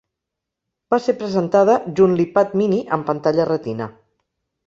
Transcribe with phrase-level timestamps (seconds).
[0.93, 3.91] Va ser presentada junt l'iPad Mini amb pantalla Retina.